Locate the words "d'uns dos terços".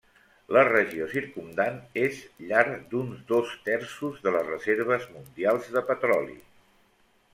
2.95-4.19